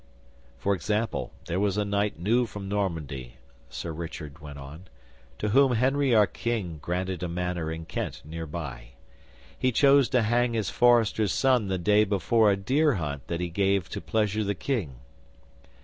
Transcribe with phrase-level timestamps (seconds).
[0.57, 3.37] 'For example, there was a knight new from Normandy,'
[3.69, 4.85] Sir Richard went on,
[5.37, 8.93] 'to whom Henry our King granted a manor in Kent near by.
[9.55, 13.49] He chose to hang his forester's son the day before a deer hunt that he
[13.49, 14.95] gave to pleasure the King.